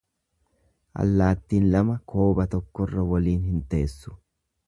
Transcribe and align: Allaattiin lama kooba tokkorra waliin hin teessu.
Allaattiin 1.03 1.67
lama 1.75 1.97
kooba 2.13 2.47
tokkorra 2.55 3.05
waliin 3.13 3.47
hin 3.53 3.61
teessu. 3.75 4.17